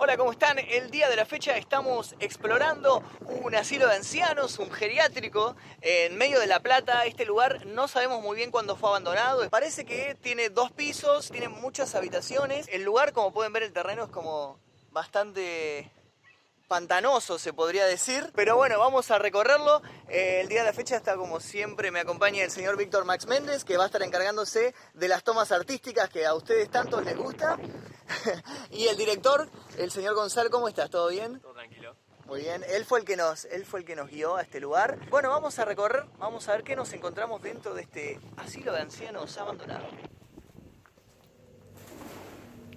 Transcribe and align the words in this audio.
Hola, 0.00 0.16
¿cómo 0.16 0.30
están? 0.30 0.60
El 0.60 0.92
día 0.92 1.08
de 1.08 1.16
la 1.16 1.26
fecha 1.26 1.56
estamos 1.56 2.14
explorando 2.20 3.02
un 3.42 3.52
asilo 3.56 3.88
de 3.88 3.96
ancianos, 3.96 4.60
un 4.60 4.70
geriátrico, 4.70 5.56
en 5.80 6.16
medio 6.16 6.38
de 6.38 6.46
La 6.46 6.60
Plata. 6.60 7.04
Este 7.04 7.24
lugar 7.24 7.66
no 7.66 7.88
sabemos 7.88 8.22
muy 8.22 8.36
bien 8.36 8.52
cuándo 8.52 8.76
fue 8.76 8.90
abandonado. 8.90 9.50
Parece 9.50 9.84
que 9.84 10.16
tiene 10.22 10.50
dos 10.50 10.70
pisos, 10.70 11.32
tiene 11.32 11.48
muchas 11.48 11.96
habitaciones. 11.96 12.68
El 12.70 12.84
lugar, 12.84 13.12
como 13.12 13.32
pueden 13.32 13.52
ver, 13.52 13.64
el 13.64 13.72
terreno 13.72 14.04
es 14.04 14.10
como 14.10 14.60
bastante 14.92 15.90
pantanoso, 16.68 17.38
se 17.40 17.52
podría 17.52 17.84
decir. 17.86 18.30
Pero 18.36 18.54
bueno, 18.54 18.78
vamos 18.78 19.10
a 19.10 19.18
recorrerlo. 19.18 19.82
Eh, 20.08 20.42
el 20.42 20.48
día 20.48 20.60
de 20.60 20.66
la 20.66 20.72
fecha 20.72 20.96
está 20.96 21.16
como 21.16 21.40
siempre, 21.40 21.90
me 21.90 21.98
acompaña 21.98 22.44
el 22.44 22.52
señor 22.52 22.76
Víctor 22.76 23.04
Max 23.04 23.26
Méndez, 23.26 23.64
que 23.64 23.76
va 23.76 23.84
a 23.84 23.86
estar 23.86 24.02
encargándose 24.02 24.74
de 24.94 25.08
las 25.08 25.24
tomas 25.24 25.50
artísticas 25.50 26.08
que 26.08 26.24
a 26.24 26.34
ustedes 26.34 26.70
tanto 26.70 27.00
les 27.00 27.16
gusta. 27.16 27.58
y 28.70 28.86
el 28.86 28.96
director, 28.96 29.48
el 29.78 29.90
señor 29.90 30.14
Gonzalo, 30.14 30.50
¿cómo 30.50 30.68
estás? 30.68 30.90
¿Todo 30.90 31.08
bien? 31.08 31.40
Todo 31.40 31.52
tranquilo. 31.52 31.94
Muy 32.26 32.40
bien, 32.40 32.62
él 32.68 32.84
fue 32.84 32.98
el 32.98 33.04
que 33.06 33.16
nos, 33.16 33.46
él 33.46 33.64
fue 33.64 33.80
el 33.80 33.86
que 33.86 33.96
nos 33.96 34.10
guió 34.10 34.36
a 34.36 34.42
este 34.42 34.60
lugar. 34.60 34.98
Bueno, 35.08 35.30
vamos 35.30 35.58
a 35.58 35.64
recorrer, 35.64 36.04
vamos 36.18 36.46
a 36.48 36.52
ver 36.52 36.62
qué 36.62 36.76
nos 36.76 36.92
encontramos 36.92 37.40
dentro 37.42 37.74
de 37.74 37.82
este 37.82 38.20
asilo 38.36 38.72
de 38.72 38.80
ancianos 38.80 39.38
abandonado. 39.38 39.86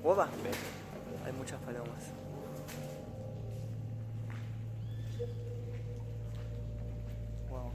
Guapa, 0.01 0.29
hay 1.25 1.31
muchas 1.33 1.59
palomas. 1.61 2.03
Wow. 7.49 7.71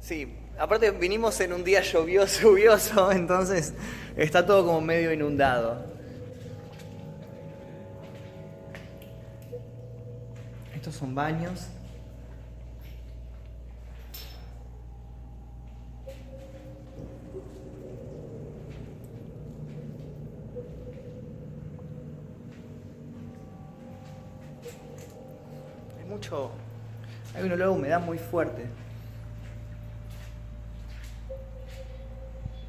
Sí, 0.00 0.38
aparte 0.58 0.90
vinimos 0.92 1.38
en 1.40 1.52
un 1.52 1.64
día 1.64 1.82
lluvioso, 1.82 2.40
lluvioso, 2.40 3.12
entonces 3.12 3.74
está 4.16 4.46
todo 4.46 4.64
como 4.64 4.80
medio 4.80 5.12
inundado. 5.12 5.95
Estos 10.86 11.00
son 11.00 11.16
baños. 11.16 11.66
Hay 25.98 26.04
mucho. 26.08 26.52
Hay 27.34 27.42
un 27.42 27.50
olor 27.50 27.70
humedad 27.70 28.00
muy 28.00 28.18
fuerte. 28.18 28.66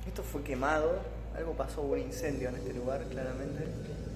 Esto 0.08 0.24
fue 0.24 0.42
quemado. 0.42 1.02
Algo 1.36 1.54
pasó, 1.54 1.84
hubo 1.84 1.94
un 1.94 2.00
incendio 2.00 2.50
en 2.50 2.56
este 2.56 2.74
lugar, 2.74 3.04
claramente. 3.04 4.07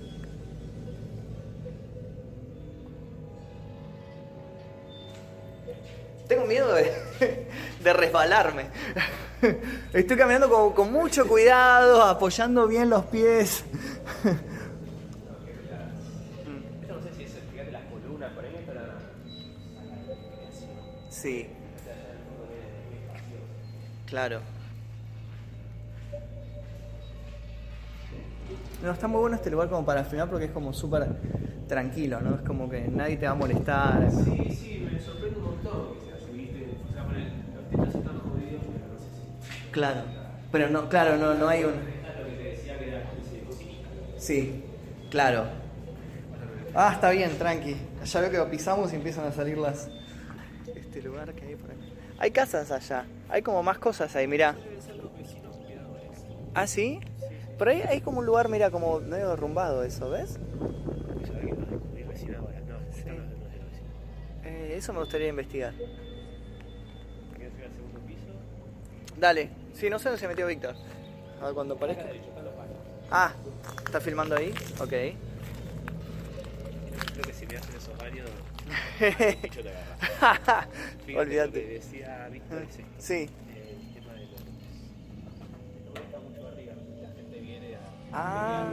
Tengo 6.31 6.45
miedo 6.45 6.73
de, 6.73 7.93
resbalarme. 7.93 8.67
Estoy 9.93 10.15
caminando 10.15 10.73
con, 10.73 10.89
mucho 10.89 11.27
cuidado, 11.27 12.01
apoyando 12.03 12.69
bien 12.69 12.89
los 12.89 13.03
pies. 13.07 13.65
Sí, 21.09 21.49
claro. 24.05 24.39
No, 28.81 28.91
está 28.93 29.09
muy 29.09 29.19
bueno 29.19 29.35
este 29.35 29.51
lugar 29.51 29.67
como 29.67 29.85
para 29.85 30.05
filmar 30.05 30.29
porque 30.29 30.45
es 30.45 30.51
como 30.51 30.71
súper 30.71 31.09
tranquilo, 31.67 32.21
¿no? 32.21 32.35
Es 32.35 32.41
como 32.41 32.69
que 32.69 32.87
nadie 32.87 33.17
te 33.17 33.25
va 33.25 33.33
a 33.33 33.35
molestar. 33.35 34.09
Sí, 34.11 34.57
sí, 34.59 34.70
Claro. 39.71 40.01
Pero 40.51 40.69
no, 40.69 40.89
claro, 40.89 41.17
no, 41.17 41.33
no 41.33 41.47
hay 41.47 41.63
un... 41.63 41.71
Lo. 41.73 41.81
Sí, 44.19 44.63
claro. 45.09 45.45
Ah, 46.75 46.91
está 46.93 47.09
bien, 47.11 47.37
tranqui. 47.37 47.75
Ya 48.03 48.21
veo 48.21 48.45
que 48.45 48.51
pisamos 48.51 48.91
y 48.93 48.97
empiezan 48.97 49.25
a 49.25 49.31
salir 49.31 49.57
las... 49.57 49.89
Este 50.75 51.01
lugar 51.01 51.33
que 51.33 51.45
hay 51.45 51.55
por 51.55 51.71
aquí. 51.71 51.93
Hay 52.19 52.31
casas 52.31 52.71
allá. 52.71 53.05
Hay 53.29 53.41
como 53.41 53.63
más 53.63 53.77
cosas 53.77 54.15
ahí, 54.15 54.27
mirá. 54.27 54.55
¿Ah, 56.53 56.67
sí? 56.67 56.99
Por 57.57 57.69
ahí 57.69 57.81
hay 57.87 58.01
como 58.01 58.19
un 58.19 58.25
lugar, 58.25 58.49
mira, 58.49 58.71
como 58.71 58.99
medio 58.99 59.29
derrumbado 59.29 59.83
eso, 59.83 60.09
¿ves? 60.09 60.37
Eh, 64.43 64.73
eso 64.75 64.93
me 64.93 64.99
gustaría 64.99 65.29
investigar. 65.29 65.73
Dale. 69.17 69.60
Sí, 69.73 69.89
no 69.89 69.97
sé 69.99 70.05
dónde 70.09 70.19
se 70.19 70.27
metió 70.27 70.47
Víctor. 70.47 70.75
A 71.41 71.45
ver 71.45 71.53
cuando 71.53 71.77
palos. 71.77 71.97
Ah, 73.09 73.33
¿está 73.85 73.99
filmando 73.99 74.35
ahí? 74.35 74.53
Ok. 74.79 74.89
Creo 74.89 75.15
que 77.25 77.33
si 77.33 77.45
me 77.45 77.57
hacen 77.57 77.75
esos 77.75 77.91
el 78.99 79.35
bicho 79.41 79.61
te 79.63 79.69
agarra. 79.69 80.67
Fíjate 80.67 80.67
Lo 80.99 81.05
que 81.07 81.19
Olvídate. 81.19 81.65
decía 81.67 82.29
Víctor 82.31 82.61
es 82.61 82.69
esto. 82.69 82.83
Sí. 82.99 83.13
El 83.15 83.93
tema 83.93 84.13
de 84.13 84.25
los. 84.27 84.39
No 85.93 86.01
está 86.01 86.19
mucho 86.19 86.47
arriba. 86.47 86.73
La 87.01 87.09
gente 87.09 87.39
viene 87.39 87.75
a. 87.75 87.79
Ah. 88.13 88.69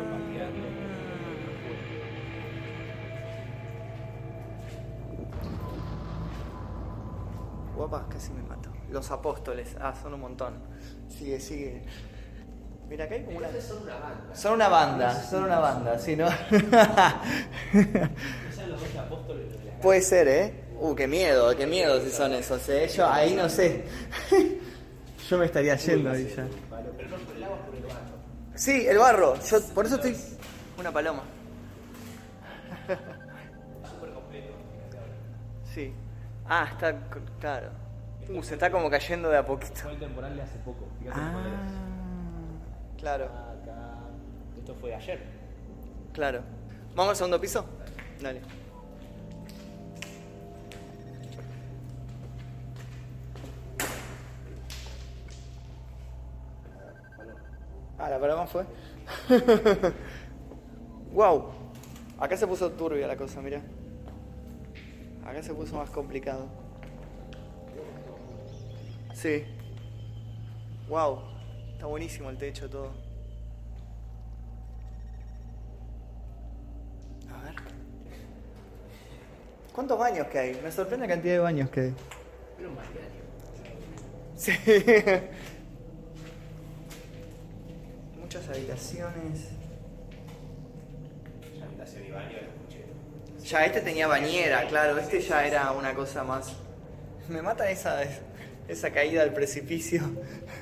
Guapa, 7.77 8.07
casi 8.09 8.33
me 8.33 8.43
mato. 8.43 8.71
Los 8.91 9.11
apóstoles. 9.11 9.77
Ah, 9.81 9.95
son 10.01 10.15
un 10.15 10.21
montón. 10.21 10.55
Sigue, 11.09 11.41
sigue. 11.41 11.83
Mira, 12.89 13.05
acá 13.05 13.17
hay 13.17 13.25
como 13.25 13.39
una... 13.39 13.49
Son 13.61 13.83
una 13.83 13.99
banda. 13.99 14.35
Son 14.35 14.53
una 14.55 14.69
banda, 14.69 15.23
son 15.23 15.45
una 15.45 15.59
banda, 15.59 15.99
¿sí, 15.99 16.17
no? 16.17 16.29
Puede 19.83 20.01
ser, 20.01 20.29
¿eh? 20.29 20.65
Uh, 20.81 20.95
qué 20.95 21.07
miedo, 21.07 21.55
qué 21.55 21.67
miedo 21.67 22.01
si 22.01 22.11
son 22.11 22.33
esos, 22.33 22.67
¿eh? 22.69 22.89
Yo 22.89 23.07
ahí 23.07 23.35
no 23.35 23.49
sé. 23.49 23.85
Yo 25.29 25.37
me 25.37 25.45
estaría 25.45 25.77
yendo 25.77 26.11
ahí 26.11 26.33
ya. 26.35 26.47
Pero 26.97 27.11
no 27.11 27.17
por 27.19 27.37
el 27.37 27.45
agua, 27.45 27.59
por 27.59 27.75
el 27.75 27.83
barro. 27.83 28.17
Sí, 28.55 28.87
el 28.87 28.99
barro. 28.99 29.35
Yo 29.43 29.61
por 29.75 29.85
eso 29.85 29.97
estoy... 29.97 30.17
Una 30.79 30.91
paloma. 30.91 31.23
Súper 32.87 34.13
completo. 34.15 34.55
Sí. 35.75 35.93
Ah, 36.49 36.69
está... 36.73 36.99
claro. 37.39 37.88
Uh, 38.29 38.43
se 38.43 38.55
está 38.55 38.71
como 38.71 38.91
cayendo 38.91 39.31
de 39.31 39.39
a 39.39 39.45
poquito. 39.45 39.75
Fue 39.75 39.93
el 39.93 39.99
temporal 39.99 40.37
de 40.37 40.43
hace 40.43 40.59
poco. 40.59 40.87
Fíjate. 40.99 41.19
Ah, 41.21 41.33
claro, 42.99 43.25
Acá. 43.27 44.01
Esto 44.59 44.75
fue 44.75 44.95
ayer. 44.95 45.23
claro. 46.13 46.43
¿Vamos 46.95 47.11
al 47.11 47.17
segundo 47.17 47.41
piso? 47.41 47.65
Dale. 48.21 48.41
Ah, 57.99 58.09
la 58.09 58.19
paloma 58.19 58.47
fue. 58.47 58.65
wow. 61.13 61.47
Acá 62.19 62.37
se 62.37 62.47
puso 62.47 62.71
turbia 62.73 63.07
la 63.07 63.17
cosa, 63.17 63.41
mira. 63.41 63.61
Acá 65.25 65.43
se 65.43 65.53
puso 65.55 65.77
más 65.77 65.91
complicado. 65.91 66.47
Sí. 69.21 69.45
Wow. 70.89 71.19
Está 71.73 71.87
buenísimo 71.87 72.31
el 72.31 72.39
techo 72.39 72.71
todo. 72.71 72.93
A 77.29 77.43
ver. 77.43 77.55
¿Cuántos 79.73 79.99
baños 79.99 80.29
que 80.29 80.39
hay? 80.39 80.61
Me 80.63 80.71
sorprende 80.71 81.09
la 81.09 81.15
cantidad 81.15 81.35
de 81.35 81.41
baños 81.41 81.69
que 81.69 81.81
hay. 81.81 81.95
Sí. 84.37 84.53
Muchas 88.21 88.49
habitaciones. 88.49 89.49
La 91.59 91.67
habitación 91.67 92.07
y 92.07 92.11
baño. 92.13 92.39
Ya 93.43 93.65
este 93.65 93.81
tenía 93.81 94.07
bañera, 94.07 94.69
claro, 94.69 94.97
este 94.97 95.21
ya 95.21 95.45
era 95.45 95.73
una 95.73 95.93
cosa 95.93 96.23
más. 96.23 96.55
Me 97.29 97.43
mata 97.43 97.69
esa, 97.69 98.01
esa 98.69 98.91
caída 98.93 99.23
al 99.23 99.33
precipicio. 99.33 100.01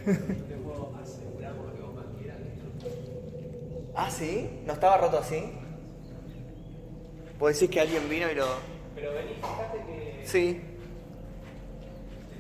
Yo 0.07 0.13
te 0.15 0.55
puedo 0.57 0.93
asegurar 1.03 1.55
por 1.55 1.67
lo 1.67 1.75
que 1.75 1.83
vos 1.83 1.95
más 1.97 2.05
quieras 2.19 2.39
que 2.39 2.49
esto 2.89 3.93
ah, 3.95 4.11
¿sí? 4.11 4.49
¿No 4.67 4.73
estaba 4.75 4.97
roto 4.99 5.19
así? 5.19 5.43
¿Vos 7.39 7.53
decís 7.53 7.69
que 7.71 7.81
alguien 7.81 8.09
vino 8.09 8.31
y 8.31 8.35
lo...? 8.35 8.47
Pero 8.95 9.13
vení, 9.13 9.35
fíjate 9.35 9.79
que 9.87 10.23
Sí. 10.27 10.45
de 10.55 10.61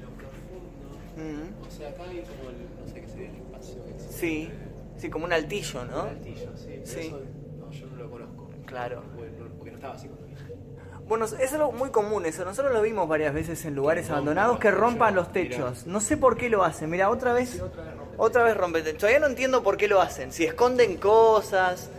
lo 0.02 0.08
profundo. 0.16 1.66
O 1.66 1.70
sea, 1.70 1.90
acá 1.90 2.04
hay 2.04 2.22
como 2.22 2.50
el. 2.50 2.56
No 2.80 2.86
sé 2.92 3.00
qué 3.02 3.08
sería 3.08 3.28
el 3.28 3.36
espacio 3.36 3.84
existe. 3.94 4.12
Sí. 4.18 4.50
Sí, 4.98 5.10
como 5.10 5.26
un 5.26 5.32
altillo, 5.34 5.84
¿no? 5.84 6.04
Un 6.04 6.08
altillo, 6.08 6.56
sí. 6.56 6.64
Pero 6.68 6.86
Sí. 6.86 7.00
eso, 7.08 7.20
No, 7.58 7.70
yo 7.70 7.86
no 7.88 7.96
lo 7.96 8.10
conozco. 8.10 8.50
Claro. 8.64 9.02
Bueno, 9.14 9.32
porque 9.58 9.70
no 9.72 9.76
estaba 9.76 9.94
así 9.94 10.08
cuando 10.08 10.26
vine. 10.26 10.38
Bueno, 11.08 11.25
es 11.25 11.53
algo 11.53 11.73
muy 11.73 11.91
común 11.91 12.26
eso. 12.26 12.44
Nosotros 12.44 12.75
lo 12.75 12.82
vimos 12.82 13.08
varias 13.08 13.32
veces 13.32 13.64
en 13.64 13.75
lugares 13.75 14.11
abandonados 14.11 14.58
que 14.58 14.70
rompan 14.70 15.14
los 15.14 15.32
techos. 15.32 15.87
No 15.87 16.00
sé 16.00 16.17
por 16.17 16.37
qué 16.37 16.49
lo 16.49 16.64
hacen. 16.64 16.91
Mira, 16.91 17.11
otra 17.11 17.32
vez. 17.32 17.62
Otra 18.17 18.43
vez 18.43 18.56
rompen 18.56 18.82
techos. 18.82 19.00
Todavía 19.00 19.20
no 19.20 19.26
entiendo 19.26 19.62
por 19.62 19.76
qué 19.76 19.87
lo 19.87 20.00
hacen. 20.00 20.32
Si 20.32 20.44
esconden 20.44 20.97
cosas. 20.97 21.91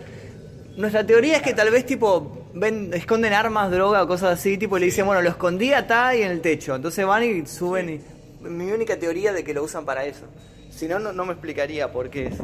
Nuestra 0.75 1.05
teoría 1.05 1.37
es 1.37 1.41
que 1.41 1.53
tal 1.53 1.71
vez 1.71 1.85
tipo 1.85 2.47
ven, 2.53 2.93
esconden 2.93 3.33
armas, 3.33 3.71
droga 3.71 4.03
o 4.03 4.07
cosas 4.07 4.39
así, 4.39 4.57
tipo 4.57 4.77
y 4.77 4.81
le 4.81 4.85
dicen, 4.87 5.05
bueno, 5.05 5.21
lo 5.21 5.29
escondí 5.29 5.73
acá 5.73 6.15
y 6.15 6.21
en 6.21 6.31
el 6.31 6.41
techo. 6.41 6.75
Entonces 6.75 7.05
van 7.05 7.23
y 7.23 7.45
suben 7.45 7.89
y. 7.89 8.01
Mi 8.41 8.71
única 8.71 8.97
teoría 8.97 9.33
de 9.33 9.43
que 9.43 9.53
lo 9.53 9.63
usan 9.63 9.85
para 9.85 10.05
eso. 10.05 10.25
Si 10.69 10.87
no, 10.87 10.99
no, 10.99 11.11
no 11.11 11.25
me 11.25 11.33
explicaría 11.33 11.91
por 11.91 12.09
qué 12.09 12.27
es. 12.27 12.35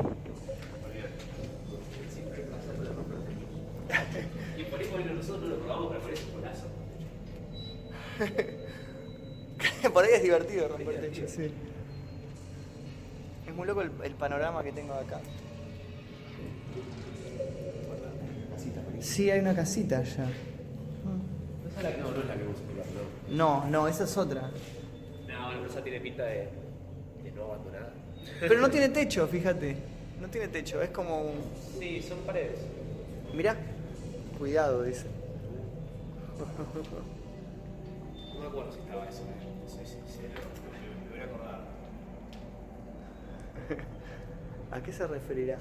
Y 4.58 4.64
por 4.64 4.80
ahí 4.80 4.88
bueno, 4.92 5.14
nosotros 5.14 5.44
no 5.44 5.50
lo 5.50 5.58
probamos, 5.60 5.88
pero 5.90 6.02
por 6.02 6.12
eso 6.14 6.24
es 6.28 6.34
golazo. 6.34 6.66
Por 9.94 10.04
ahí 10.04 10.12
es 10.16 10.24
divertido 10.24 10.68
romper 10.68 11.02
techo, 11.02 11.28
sí. 11.28 11.52
Es 13.48 13.54
muy 13.56 13.68
loco 13.68 13.82
el, 13.82 13.92
el 14.04 14.14
panorama 14.14 14.64
que 14.64 14.72
tengo 14.72 14.94
de 14.94 15.00
acá. 15.02 15.22
Sí, 19.00 19.30
hay 19.30 19.40
una 19.42 19.54
casita 19.56 19.98
allá. 20.00 20.26
No, 21.04 21.70
es 21.78 21.84
la 21.84 21.92
que- 21.92 21.98
no, 22.02 22.12
no 22.12 22.20
es 22.22 22.26
la 22.28 22.36
que 22.36 22.44
vos 22.44 22.56
no. 23.30 23.36
No, 23.36 23.66
no, 23.70 23.88
esa 23.88 24.06
es 24.06 24.18
otra. 24.18 24.50
No, 25.28 25.66
esa 25.66 25.84
tiene 25.84 26.00
pinta 26.00 26.24
de, 26.24 26.48
de 27.24 27.32
no 27.36 27.44
abandonada. 27.44 27.94
Pero 28.40 28.60
no 28.60 28.70
tiene 28.70 28.90
techo, 28.90 29.28
fíjate. 29.28 29.76
No 30.22 30.30
tiene 30.30 30.48
techo, 30.48 30.82
es 30.82 30.90
como 30.92 31.22
un... 31.22 31.42
Sí, 31.80 32.02
son 32.02 32.20
paredes. 32.20 32.60
Mirá. 33.36 33.58
Cuidado, 34.38 34.84
dice. 34.84 35.06
No 38.44 38.50
me 38.50 38.56
acuerdo 38.56 38.74
si 38.74 38.80
estaba 38.82 39.08
eso, 39.08 39.22
no 39.24 39.70
soy 39.70 39.86
sincero. 39.86 40.34
Me, 40.70 41.06
me 41.06 41.10
voy 41.12 41.20
a 41.20 41.24
acordar. 41.24 41.62
¿A 44.72 44.84
qué 44.84 44.92
se 44.92 45.08
referirá? 45.08 45.60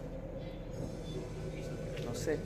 No 2.04 2.12
sé. 2.12 2.40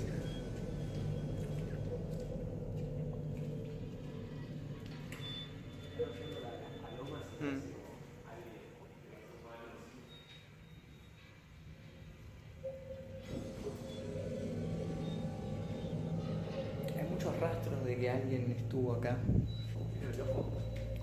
Mm. 7.41 7.61
Hay 16.99 17.09
muchos 17.09 17.41
rastros 17.41 17.85
de 17.87 17.97
que 17.97 18.11
alguien 18.11 18.55
estuvo 18.59 18.93
acá. 18.93 19.17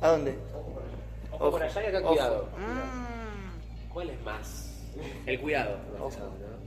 ¿A 0.02 0.08
dónde? 0.10 0.36
Ojo 1.32 1.52
por 1.52 1.64
allá 1.64 1.84
y 1.84 1.86
acá 1.88 2.02
cuidado. 2.02 2.48
Mm. 2.58 3.94
¿Cuál 3.94 4.10
es 4.10 4.22
más? 4.24 4.70
El 5.26 5.40
cuidado. 5.40 5.78
¿no? 5.98 6.10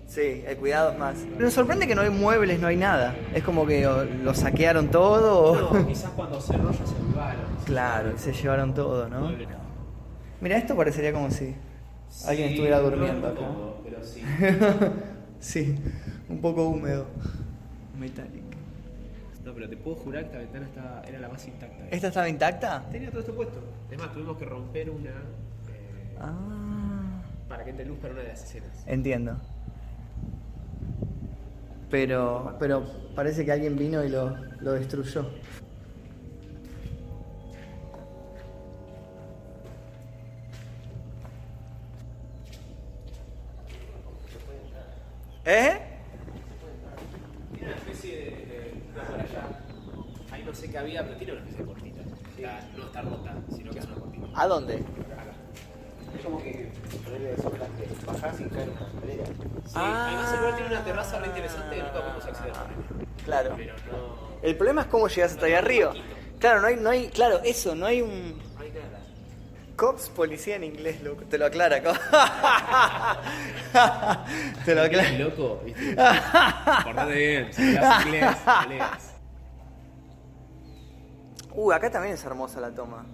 Sí, 0.08 0.44
el 0.46 0.56
cuidado 0.56 0.93
es 0.93 0.98
más. 0.98 1.16
Pero 1.32 1.44
me 1.46 1.50
sorprende 1.50 1.87
que 1.87 1.94
no 1.94 2.02
hay 2.02 2.10
muebles, 2.10 2.60
no 2.60 2.69
hay 2.69 2.76
nada. 2.76 3.14
Es 3.34 3.43
como 3.43 3.66
que 3.66 3.87
o, 3.87 4.04
lo 4.04 4.34
saquearon 4.34 4.88
todo. 4.90 5.52
o- 5.52 5.72
No, 5.78 5.87
quizás 5.88 6.10
cuando 6.12 6.40
cerró 6.40 6.70
ya 6.70 6.87
se 6.87 6.94
olvidaron. 6.94 7.40
Claro, 7.64 8.12
se 8.19 8.32
llevaron 8.32 8.75
todo, 8.75 9.08
¿no? 9.08 9.31
Mira, 10.40 10.56
esto 10.58 10.76
parecería 10.76 11.12
como 11.12 11.31
si 11.31 11.54
alguien 12.26 12.50
estuviera 12.50 12.76
no 12.78 12.82
durmiendo 12.90 13.26
acá. 13.28 13.38
todo, 13.40 13.81
Pero 13.84 14.04
sí. 14.04 14.22
sí, 15.40 15.76
un 16.28 16.40
poco 16.40 16.69
húmedo. 16.69 17.06
Metallic. 17.98 18.45
Pero 19.56 19.70
te 19.70 19.76
puedo 19.79 19.97
jurar 19.97 20.20
que 20.25 20.26
esta 20.26 20.38
ventana 20.38 20.67
estaba, 20.67 21.03
era 21.08 21.19
la 21.19 21.29
más 21.31 21.49
intacta. 21.49 21.88
¿Esta 21.91 22.08
estaba 22.08 22.29
intacta? 22.29 22.85
Tenía 22.93 23.08
todo 23.11 23.20
esto 23.20 23.35
puesto. 23.35 23.58
Es 23.91 23.99
más, 23.99 24.12
tuvimos 24.12 24.37
que 24.37 24.44
romper 24.44 24.91
una 24.91 25.08
eh, 25.11 26.17
Ah, 26.20 27.23
para 27.49 27.64
que 27.64 27.70
entre 27.70 27.87
luz 27.87 27.99
para 27.99 28.12
una 28.12 28.23
de 28.23 28.29
las 28.29 28.44
escenas. 28.44 28.85
entiendo. 28.87 29.41
Pero, 31.91 32.55
pero 32.58 32.85
parece 33.14 33.47
que 33.47 33.53
alguien 33.53 33.76
vino 33.79 34.05
y 34.05 34.11
lo, 34.11 34.37
lo 34.61 34.73
destruyó. 34.73 35.26
¿Eh? 45.44 45.79
Tiene 47.53 47.67
una 47.69 47.76
especie 47.76 48.17
de, 48.17 48.25
de 48.31 48.82
una 48.94 49.03
por 49.05 49.20
allá. 49.20 49.49
Ahí 50.32 50.43
no 50.44 50.55
sé 50.55 50.70
qué 50.70 50.79
había, 50.79 51.05
pero 51.05 51.17
tiene 51.17 51.32
una 51.35 51.43
especie 51.43 51.61
de 51.65 51.67
cortita. 51.73 52.00
Está- 52.37 52.69
no 52.76 52.85
está 52.85 53.03
rota, 53.03 53.35
sino 53.55 53.70
que 53.73 53.79
es 53.79 53.85
una 53.87 53.94
cortita. 53.96 54.26
¿A 54.35 54.45
dónde? 54.61 54.75
Acá. 54.75 54.85
Es 56.17 56.25
como 56.25 56.38
que 56.43 56.70
bajás 58.06 58.37
sin 58.37 58.49
caer 58.49 58.69
una 58.70 58.87
escalera. 58.87 59.25
Sí, 59.67 59.73
Ah. 59.75 60.06
además 60.08 60.32
el 60.32 60.38
lugar 60.41 60.56
tiene 60.56 60.70
una 60.75 60.85
terraza 60.85 61.19
re 61.19 61.26
interesante 61.26 61.76
que 61.76 61.82
nunca 61.82 62.00
podemos 62.00 62.25
acceder. 62.25 62.53
Claro. 63.25 63.55
Pero 63.56 63.75
no. 63.93 64.17
El 64.43 64.56
problema 64.56 64.82
es 64.82 64.87
cómo 64.88 65.08
llegas 65.08 65.32
hasta 65.32 65.47
ahí 65.47 65.55
arriba. 65.55 65.93
Claro, 66.38 66.61
no 66.61 66.67
hay, 66.69 66.76
no 66.76 66.91
hay, 66.91 67.08
claro, 67.08 67.41
eso, 67.44 67.75
no 67.75 67.87
hay 67.87 68.03
un 68.03 68.38
No 68.55 68.61
hay 68.62 68.70
nada. 68.70 69.00
cops 69.76 70.08
policía 70.11 70.56
en 70.56 70.64
inglés, 70.64 71.03
loco. 71.03 71.25
Te 71.25 71.38
lo 71.38 71.47
aclara, 71.47 71.81
Te 74.64 74.75
lo 74.75 74.82
aclara. 74.82 75.11
loco, 75.19 75.61
¿viste? 75.64 75.97
Portate 76.85 77.14
bien, 77.14 77.53
si 77.53 77.76
hablas 77.76 78.06
inglés, 78.06 78.37
no 78.47 78.67
leas. 78.69 79.12
Uh, 81.55 81.73
acá 81.73 81.91
también 81.91 82.14
es 82.14 82.25
hermosa 82.25 82.61
la 82.61 82.70
toma. 82.70 83.05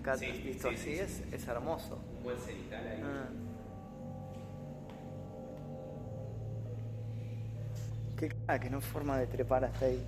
Acá 0.00 0.16
Sí, 0.16 0.26
visto 0.44 0.68
sí, 0.70 0.74
así 0.74 0.84
sí, 0.84 0.98
es, 0.98 1.22
es 1.32 1.46
hermoso. 1.48 1.98
Un 2.18 2.24
buen 2.24 2.38
cenital 2.38 2.86
ahí. 2.86 3.00
Ah. 3.04 3.28
Qué 8.18 8.28
cara 8.46 8.58
que 8.60 8.70
no 8.70 8.76
hay 8.78 8.82
forma 8.82 9.18
de 9.18 9.26
trepar 9.26 9.64
hasta 9.64 9.84
ahí. 9.86 10.02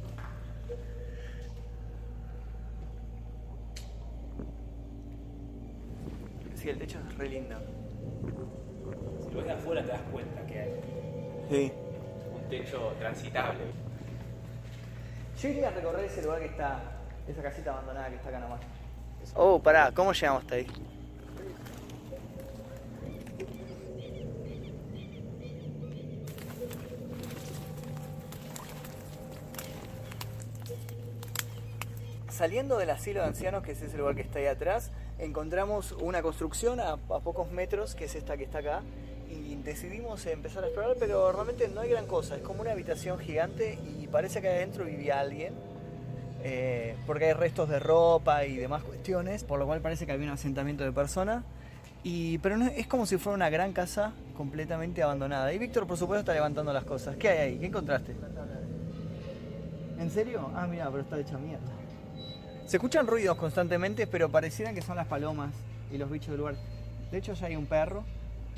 Sí, 6.54 6.68
el 6.70 6.78
techo 6.78 6.98
es 7.08 7.18
re 7.18 7.28
lindo. 7.28 7.56
Si 9.24 9.30
lo 9.30 9.36
ves 9.38 9.46
de 9.46 9.52
afuera 9.52 9.82
te 9.82 9.88
das 9.88 10.02
cuenta 10.12 10.46
que 10.46 10.58
hay 10.60 10.70
Sí. 11.50 11.72
un 12.34 12.48
techo 12.48 12.92
transitable. 12.98 13.60
Yo 15.40 15.48
iría 15.48 15.68
a 15.68 15.70
recorrer 15.72 16.04
ese 16.04 16.22
lugar 16.22 16.38
que 16.40 16.46
está, 16.46 16.80
esa 17.26 17.42
casita 17.42 17.72
abandonada 17.72 18.08
que 18.10 18.16
está 18.16 18.28
acá 18.28 18.38
nomás. 18.40 18.60
Oh, 19.34 19.58
pará, 19.60 19.92
¿cómo 19.94 20.12
llegamos 20.12 20.42
hasta 20.42 20.56
ahí? 20.56 20.66
Saliendo 32.28 32.76
del 32.76 32.90
asilo 32.90 33.20
de 33.20 33.26
ancianos, 33.26 33.62
que 33.62 33.72
es 33.72 33.82
ese 33.82 33.96
lugar 33.96 34.16
que 34.16 34.22
está 34.22 34.38
ahí 34.38 34.46
atrás, 34.46 34.90
encontramos 35.18 35.92
una 35.92 36.22
construcción 36.22 36.80
a, 36.80 36.92
a 36.92 36.98
pocos 37.20 37.50
metros, 37.52 37.94
que 37.94 38.06
es 38.06 38.14
esta 38.14 38.36
que 38.36 38.44
está 38.44 38.58
acá, 38.58 38.82
y 39.30 39.54
decidimos 39.56 40.26
empezar 40.26 40.64
a 40.64 40.66
explorar, 40.66 40.96
pero 40.98 41.32
realmente 41.32 41.68
no 41.68 41.80
hay 41.80 41.90
gran 41.90 42.06
cosa. 42.06 42.36
Es 42.36 42.42
como 42.42 42.60
una 42.60 42.72
habitación 42.72 43.18
gigante 43.18 43.78
y 43.98 44.06
parece 44.08 44.42
que 44.42 44.48
adentro 44.48 44.84
vivía 44.84 45.20
alguien, 45.20 45.54
eh, 46.42 46.96
porque 47.06 47.26
hay 47.26 47.32
restos 47.32 47.68
de 47.68 47.78
ropa 47.78 48.44
y 48.44 48.56
demás 48.56 48.82
cuestiones, 48.82 49.44
por 49.44 49.58
lo 49.58 49.66
cual 49.66 49.80
parece 49.80 50.06
que 50.06 50.12
había 50.12 50.26
un 50.26 50.32
asentamiento 50.32 50.84
de 50.84 50.92
personas. 50.92 51.44
Y, 52.04 52.38
pero 52.38 52.56
no, 52.56 52.66
es 52.66 52.86
como 52.88 53.06
si 53.06 53.16
fuera 53.16 53.36
una 53.36 53.48
gran 53.48 53.72
casa 53.72 54.12
completamente 54.36 55.02
abandonada. 55.02 55.52
Y 55.52 55.58
Víctor, 55.58 55.86
por 55.86 55.96
supuesto, 55.96 56.20
está 56.20 56.34
levantando 56.34 56.72
las 56.72 56.84
cosas. 56.84 57.16
¿Qué 57.16 57.28
hay 57.28 57.38
ahí? 57.38 57.58
¿Qué 57.58 57.66
encontraste? 57.66 58.14
¿En 59.98 60.10
serio? 60.10 60.50
Ah, 60.54 60.66
mira, 60.66 60.90
pero 60.90 61.02
está 61.02 61.18
hecha 61.18 61.38
mierda. 61.38 61.70
Se 62.66 62.76
escuchan 62.76 63.06
ruidos 63.06 63.36
constantemente, 63.36 64.06
pero 64.06 64.28
parecieran 64.28 64.74
que 64.74 64.82
son 64.82 64.96
las 64.96 65.06
palomas 65.06 65.52
y 65.92 65.98
los 65.98 66.10
bichos 66.10 66.30
del 66.30 66.38
lugar. 66.38 66.54
De 67.12 67.18
hecho, 67.18 67.34
ya 67.34 67.46
hay 67.46 67.56
un 67.56 67.66
perro. 67.66 68.04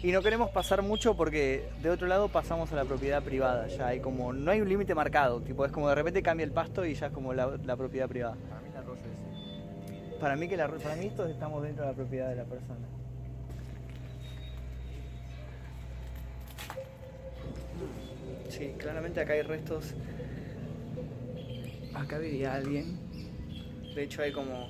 Y 0.04 0.12
no 0.12 0.20
queremos 0.20 0.50
pasar 0.50 0.82
mucho 0.82 1.16
porque 1.16 1.66
de 1.80 1.88
otro 1.88 2.06
lado 2.06 2.28
pasamos 2.28 2.70
a 2.70 2.76
la 2.76 2.84
propiedad 2.84 3.22
privada. 3.22 3.68
Ya 3.68 3.86
hay 3.86 4.00
como. 4.00 4.34
No 4.34 4.50
hay 4.50 4.60
un 4.60 4.68
límite 4.68 4.94
marcado. 4.94 5.40
Tipo, 5.40 5.64
es 5.64 5.72
como 5.72 5.88
de 5.88 5.94
repente 5.94 6.22
cambia 6.22 6.44
el 6.44 6.52
pasto 6.52 6.84
y 6.84 6.92
ya 6.92 7.06
es 7.06 7.12
como 7.12 7.32
la, 7.32 7.56
la 7.64 7.74
propiedad 7.74 8.06
privada. 8.06 8.36
Para 8.36 8.60
mí 8.60 8.68
el 8.68 8.76
arroyo 8.76 9.00
ese. 9.00 10.20
Para 10.20 10.36
mí 10.36 10.46
que 10.46 10.56
la, 10.58 10.68
para 10.68 10.96
mí 10.96 11.08
todos 11.16 11.30
estamos 11.30 11.62
dentro 11.62 11.86
de 11.86 11.90
la 11.90 11.96
propiedad 11.96 12.28
de 12.28 12.36
la 12.36 12.44
persona. 12.44 12.86
Sí, 18.50 18.74
claramente 18.76 19.20
acá 19.20 19.32
hay 19.32 19.40
restos. 19.40 19.94
Acá 21.94 22.18
vivía 22.18 22.52
alguien. 22.52 22.98
De 23.94 24.02
hecho 24.02 24.20
hay 24.20 24.32
como 24.32 24.68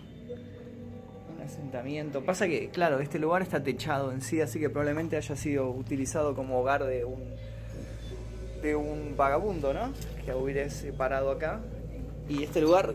asentamiento. 1.44 2.24
Pasa 2.24 2.46
que, 2.46 2.68
claro, 2.70 3.00
este 3.00 3.18
lugar 3.18 3.42
está 3.42 3.62
techado 3.62 4.12
en 4.12 4.20
sí, 4.20 4.40
así 4.40 4.58
que 4.58 4.68
probablemente 4.70 5.16
haya 5.16 5.36
sido 5.36 5.70
utilizado 5.70 6.34
como 6.34 6.60
hogar 6.60 6.84
de 6.84 7.04
un 7.04 7.34
de 8.62 8.74
un 8.74 9.14
vagabundo, 9.16 9.74
¿no? 9.74 9.92
Que 10.24 10.32
hubiera 10.32 10.66
parado 10.96 11.30
acá. 11.30 11.60
Y 12.28 12.42
este 12.42 12.62
lugar 12.62 12.94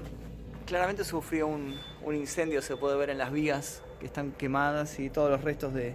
claramente 0.66 1.04
sufrió 1.04 1.48
un, 1.48 1.76
un 2.04 2.16
incendio, 2.16 2.62
se 2.64 2.76
puede 2.76 2.98
ver 2.98 3.12
en 3.12 3.20
las 3.20 3.32
vías 3.32 3.84
que 4.00 4.08
están 4.08 4.32
quemadas 4.32 5.00
y 5.00 5.10
todos 5.12 5.30
los 5.30 5.44
restos 5.44 5.74
de, 5.74 5.94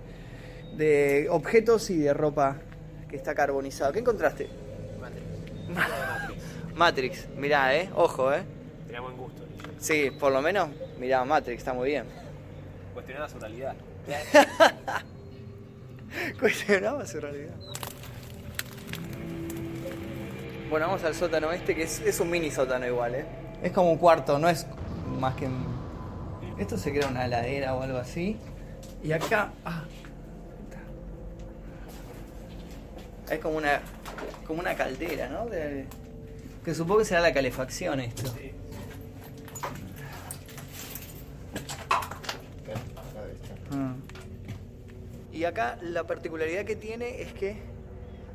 de 0.77 1.27
objetos 1.31 1.91
y 1.91 1.99
de 1.99 2.15
ropa 2.15 2.59
que 3.09 3.17
está 3.17 3.35
carbonizado. 3.35 3.93
¿Qué 3.93 3.99
encontraste? 3.99 4.49
Matrix. 5.01 6.75
Matrix, 6.75 7.29
mirá, 7.37 7.77
eh, 7.77 7.91
ojo, 7.95 8.33
eh. 8.33 8.43
Tenía 8.87 9.01
buen 9.01 9.17
gusto. 9.17 9.43
Sí, 9.79 10.11
por 10.19 10.33
lo 10.33 10.41
menos, 10.41 10.69
mirá, 11.01 11.25
Matrix, 11.25 11.59
está 11.59 11.73
muy 11.73 11.91
bien. 11.91 12.05
Cuestionaba 12.95 13.29
su 13.29 13.39
realidad. 13.39 13.75
Cuestionaba 16.41 17.07
su 17.07 17.21
realidad. 17.21 17.55
Bueno, 20.71 20.87
vamos 20.87 21.05
al 21.05 21.15
sótano 21.15 21.53
este, 21.53 21.75
que 21.75 21.83
es, 21.83 22.01
es 22.01 22.21
un 22.21 22.31
mini 22.31 22.51
sótano 22.51 22.87
igual, 22.87 23.15
¿eh? 23.15 23.25
Es 23.63 23.73
como 23.73 23.91
un 23.93 23.99
cuarto, 23.99 24.39
no 24.39 24.49
es 24.49 24.67
más 25.19 25.35
que... 25.35 25.49
Esto 26.59 26.77
se 26.79 26.93
crea 26.93 27.09
una 27.09 27.25
heladera 27.27 27.75
o 27.75 27.83
algo 27.83 27.99
así. 27.99 28.39
Y 29.03 29.13
acá... 29.13 29.53
ah, 29.65 29.85
es 33.31 33.39
como 33.39 33.57
una, 33.57 33.81
como 34.47 34.61
una 34.61 34.75
caldera, 34.75 35.29
¿no? 35.29 35.47
De- 35.47 35.87
que 36.65 36.75
supongo 36.75 37.01
que 37.01 37.05
será 37.07 37.21
la 37.21 37.33
calefacción 37.33 38.01
esto. 38.01 38.33
Ah. 38.35 38.41
Y 45.45 45.47
acá 45.47 45.77
la 45.83 46.05
particularidad 46.05 46.65
que 46.65 46.75
tiene 46.75 47.21
es 47.21 47.35
que 47.35 47.57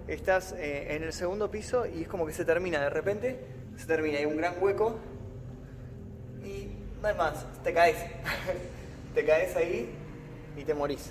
estás 0.07 0.51
eh, 0.51 0.95
en 0.95 1.01
el 1.01 1.11
segundo 1.11 1.49
piso 1.49 1.87
y 1.87 2.03
es 2.03 2.07
como 2.07 2.27
que 2.27 2.33
se 2.33 2.45
termina 2.45 2.79
de 2.81 2.91
repente, 2.91 3.39
se 3.77 3.87
termina, 3.87 4.19
hay 4.19 4.25
un 4.25 4.37
gran 4.37 4.61
hueco 4.61 4.99
y 6.45 6.67
no 7.01 7.07
hay 7.07 7.15
más, 7.15 7.47
te 7.63 7.73
caes. 7.73 7.97
te 9.15 9.25
caes 9.25 9.55
ahí 9.55 9.89
y 10.55 10.63
te 10.63 10.75
morís. 10.75 11.09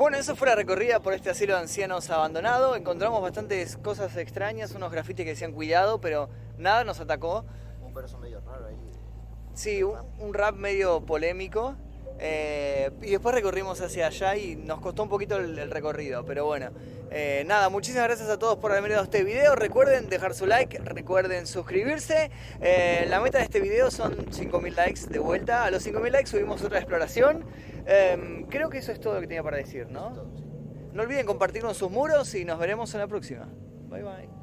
Bueno, 0.00 0.16
eso 0.16 0.34
fue 0.34 0.48
la 0.48 0.54
recorrida 0.54 1.00
por 1.00 1.12
este 1.12 1.28
asilo 1.28 1.52
de 1.52 1.60
ancianos 1.60 2.08
abandonado. 2.08 2.74
Encontramos 2.74 3.20
bastantes 3.20 3.76
cosas 3.76 4.16
extrañas, 4.16 4.74
unos 4.74 4.90
grafitis 4.90 5.26
que 5.26 5.32
decían 5.32 5.52
cuidado, 5.52 6.00
pero 6.00 6.30
nada 6.56 6.84
nos 6.84 7.00
atacó. 7.00 7.44
Un 7.82 7.92
perro 7.92 8.18
medio 8.18 8.40
raro 8.40 8.64
ahí. 8.68 8.76
Sí, 9.52 9.82
un, 9.82 9.98
un 10.18 10.32
rap 10.32 10.56
medio 10.56 11.04
polémico. 11.04 11.76
Eh, 12.20 12.90
y 13.02 13.10
después 13.10 13.34
recorrimos 13.34 13.80
hacia 13.80 14.06
allá 14.06 14.36
y 14.36 14.56
nos 14.56 14.80
costó 14.80 15.02
un 15.02 15.08
poquito 15.08 15.36
el, 15.36 15.58
el 15.58 15.70
recorrido, 15.70 16.24
pero 16.24 16.44
bueno. 16.44 16.70
Eh, 17.12 17.42
nada, 17.46 17.68
muchísimas 17.70 18.04
gracias 18.06 18.28
a 18.28 18.38
todos 18.38 18.58
por 18.58 18.70
haber 18.70 18.84
mirado 18.84 19.02
este 19.02 19.24
video. 19.24 19.56
Recuerden 19.56 20.08
dejar 20.08 20.32
su 20.34 20.46
like, 20.46 20.78
recuerden 20.78 21.46
suscribirse. 21.46 22.30
Eh, 22.60 23.06
la 23.08 23.20
meta 23.20 23.38
de 23.38 23.44
este 23.44 23.60
video 23.60 23.90
son 23.90 24.14
5.000 24.26 24.74
likes 24.74 25.00
de 25.08 25.18
vuelta. 25.18 25.64
A 25.64 25.70
los 25.70 25.84
5.000 25.84 26.10
likes 26.10 26.30
subimos 26.30 26.62
otra 26.62 26.78
exploración. 26.78 27.44
Eh, 27.86 28.46
creo 28.48 28.70
que 28.70 28.78
eso 28.78 28.92
es 28.92 29.00
todo 29.00 29.14
lo 29.14 29.20
que 29.20 29.26
tenía 29.26 29.42
para 29.42 29.56
decir, 29.56 29.88
¿no? 29.88 30.10
No 30.92 31.02
olviden 31.02 31.26
compartirlo 31.26 31.68
en 31.68 31.74
sus 31.74 31.90
muros 31.90 32.34
y 32.34 32.44
nos 32.44 32.58
veremos 32.58 32.94
en 32.94 33.00
la 33.00 33.08
próxima. 33.08 33.48
Bye 33.88 34.02
bye. 34.02 34.39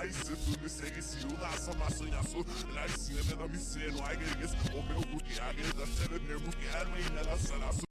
ai 0.00 0.12
se 0.12 0.32
tu 0.36 0.60
me 0.62 0.68
segue 0.68 1.02
se 1.02 1.22
eu 1.22 1.30
passo 1.38 1.70
mas 1.76 2.00
Naisitumi 2.00 2.08
segisi 2.08 2.38
yulasa 2.38 2.42
masoyasu 2.44 2.46
Naisine 2.74 3.22
benim 3.22 3.96
não 3.96 4.06
é 4.06 4.16
gelgis 4.16 4.52
O 4.72 4.82
meu 4.82 5.00
buki 5.00 5.40
agir 5.40 5.72
da 5.74 5.86
seni 5.86 6.18
bir 6.20 6.38
buki 6.38 6.66
ermeyin 6.66 7.14
Nela 7.14 7.36
selasu 7.38 7.86